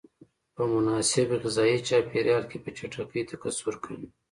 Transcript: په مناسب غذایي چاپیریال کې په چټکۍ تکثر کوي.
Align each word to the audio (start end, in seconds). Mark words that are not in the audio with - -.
په 0.55 0.63
مناسب 0.73 1.27
غذایي 1.43 1.77
چاپیریال 1.87 2.43
کې 2.51 2.57
په 2.63 2.69
چټکۍ 2.77 3.21
تکثر 3.31 3.73
کوي. 3.83 4.07